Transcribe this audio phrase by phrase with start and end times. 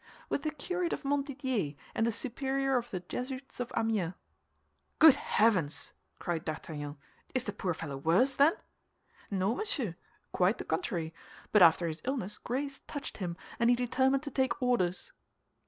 [0.29, 4.15] "With the curate of Montdidier and the superior of the Jesuits of Amiens."
[4.97, 6.97] "Good heavens!" cried D'Artagnan,
[7.35, 8.53] "is the poor fellow worse, then?"
[9.29, 9.95] "No, monsieur,
[10.31, 11.13] quite the contrary;
[11.51, 15.11] but after his illness grace touched him, and he determined to take orders."